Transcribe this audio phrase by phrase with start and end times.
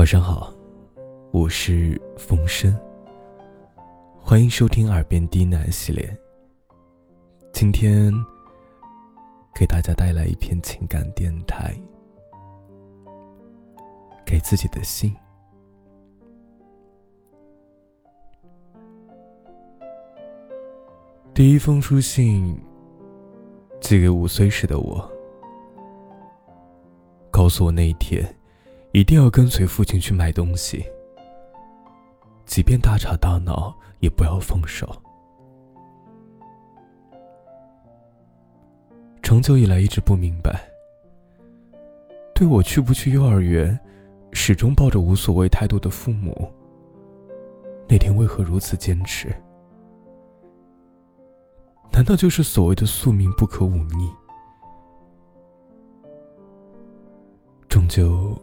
[0.00, 0.50] 晚上好，
[1.30, 2.74] 我是风声。
[4.18, 6.18] 欢迎收听《耳边低喃》系列。
[7.52, 8.10] 今天
[9.54, 11.78] 给大家带来一篇情感电台，
[14.24, 15.14] 给自己的信。
[21.34, 22.58] 第一封书信
[23.82, 25.06] 寄给五岁时的我，
[27.30, 28.24] 告诉我那一天
[28.92, 30.84] 一定要跟随父亲去买东西，
[32.44, 34.90] 即便大吵大闹也不要放手。
[39.22, 40.60] 长久以来一直不明白，
[42.34, 43.78] 对我去不去幼儿园，
[44.32, 46.52] 始终抱着无所谓态度的父母，
[47.88, 49.32] 那天为何如此坚持？
[51.92, 54.10] 难道就是所谓的宿命不可忤逆？
[57.68, 58.36] 终究，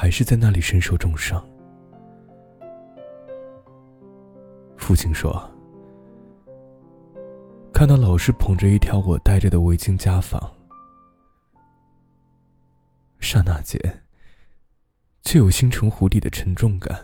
[0.00, 1.46] 还是在那里身受重伤。
[4.78, 5.30] 父亲说
[7.70, 10.56] ：“看到老师捧着一条我戴着的围巾家访，
[13.18, 13.78] 刹那间，
[15.20, 16.98] 就有心沉湖底的沉重感。”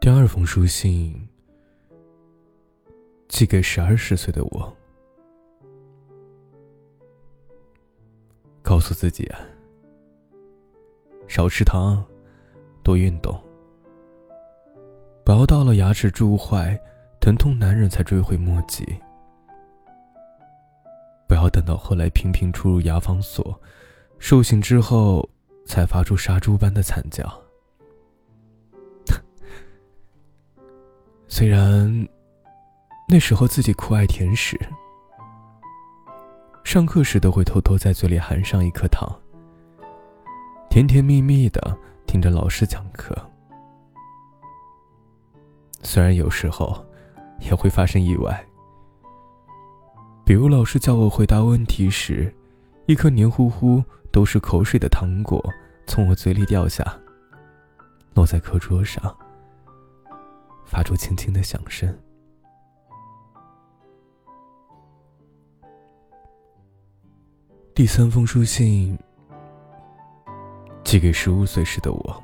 [0.00, 1.28] 第二封书信
[3.28, 4.76] 寄给十二十岁的我，
[8.78, 9.40] 告诉自己啊，
[11.26, 12.06] 少吃糖，
[12.84, 13.36] 多运动，
[15.24, 16.80] 不要到了牙齿蛀坏、
[17.20, 18.86] 疼痛难忍才追悔莫及，
[21.26, 23.60] 不要等到后来频频出入牙防所，
[24.20, 25.28] 受刑之后
[25.66, 27.28] 才发出杀猪般的惨叫。
[31.26, 32.08] 虽然
[33.08, 34.56] 那时候自己酷爱甜食，
[36.68, 39.10] 上课时都会偷偷在嘴里含上一颗糖，
[40.68, 41.74] 甜甜蜜蜜的
[42.06, 43.16] 听着老师讲课。
[45.82, 46.86] 虽然有时候
[47.40, 48.46] 也会发生意外，
[50.26, 52.30] 比如老师叫我回答问题时，
[52.84, 55.42] 一颗黏糊糊都是口水的糖果
[55.86, 56.84] 从我嘴里掉下，
[58.12, 59.02] 落在课桌上。
[60.66, 61.98] 发出轻轻的响声。
[67.78, 68.98] 第三封书信
[70.82, 72.22] 寄给十五岁时的我，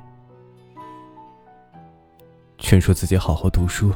[2.57, 3.89] 劝说自己好好读书，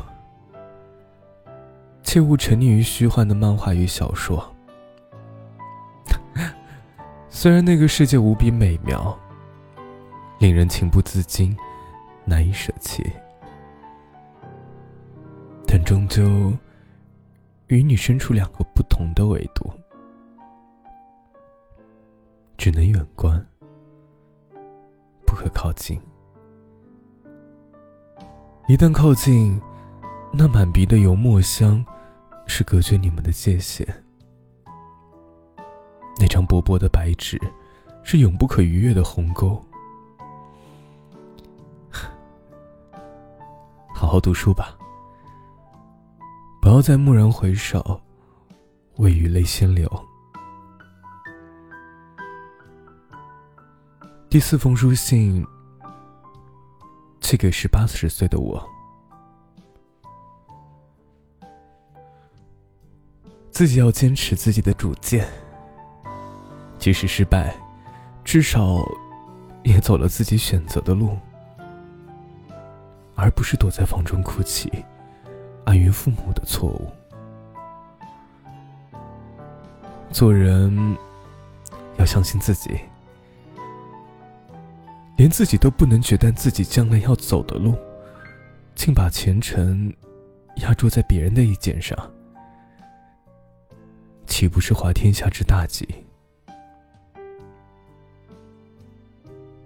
[2.01, 4.55] 切勿沉溺于虚幻的漫画与小说。
[7.27, 9.19] 虽然那个世界无比美妙，
[10.39, 11.53] 令人情不自禁，
[12.23, 13.05] 难以舍弃。
[15.67, 16.53] 但终究
[17.67, 19.69] 与你身处两个不同的维度，
[22.59, 23.43] 只能远观，
[25.25, 25.97] 不可靠近。
[28.67, 29.57] 一旦靠近，
[30.33, 31.83] 那满鼻的油墨香，
[32.47, 33.87] 是隔绝你们的界限。
[36.19, 37.41] 那张薄薄的白纸，
[38.03, 39.63] 是永不可逾越的鸿沟。
[43.95, 44.77] 好好读书吧。
[46.61, 48.01] 不要再蓦然回首，
[48.97, 49.88] 未雨泪先流。
[54.29, 55.43] 第四封书信
[57.19, 58.63] 寄给十八十岁的我，
[63.49, 65.27] 自己要坚持自己的主见，
[66.77, 67.55] 即使失败，
[68.23, 68.87] 至少
[69.63, 71.17] 也走了自己选择的路，
[73.15, 74.71] 而不是躲在房中哭泣。
[75.65, 76.87] 碍于父母的错误，
[80.11, 80.95] 做人
[81.97, 82.79] 要相信自己。
[85.19, 87.77] 连自己都不能决断自己将来要走的路，
[88.73, 89.93] 竟把前程
[90.61, 91.93] 压注在别人的意见上，
[94.25, 95.85] 岂不是滑天下之大稽？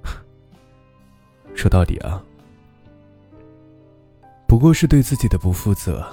[1.54, 2.20] 说到底啊。
[4.48, 6.04] 不过是对自己的不负责。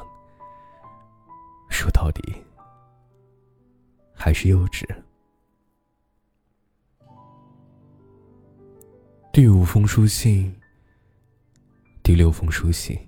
[1.71, 2.23] 说到底，
[4.13, 4.85] 还是幼稚。
[9.33, 10.53] 第五封书信，
[12.03, 12.99] 第六封书信，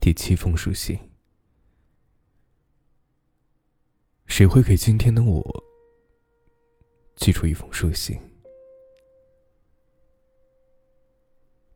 [0.00, 0.98] 第七封书信，
[4.24, 5.64] 谁会给今天的我
[7.16, 8.18] 寄出一封书信？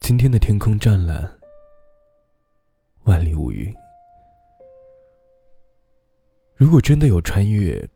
[0.00, 1.38] 今天的天空湛蓝。
[3.04, 3.74] 万里无云，
[6.54, 7.86] 如果真的有穿越，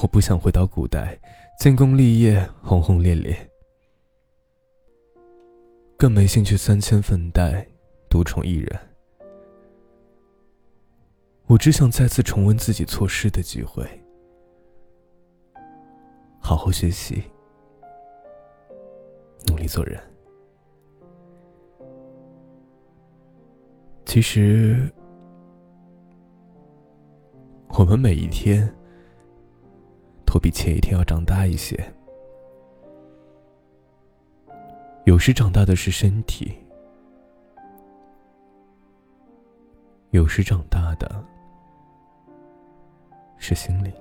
[0.00, 1.18] 我不想回到古代，
[1.58, 3.49] 建功立业，轰轰烈烈，
[6.00, 7.68] 更没兴趣三千粉黛，
[8.08, 8.80] 独宠一人。
[11.44, 13.86] 我只想再次重温自己错失的机会，
[16.40, 17.22] 好好学习，
[19.46, 20.02] 努力做人。
[24.06, 24.90] 其实，
[27.78, 28.74] 我们每一天
[30.24, 31.78] 都比前一天要长大一些。
[35.10, 36.56] 有时长大的是身体，
[40.10, 41.26] 有时长大的
[43.36, 43.92] 是心灵。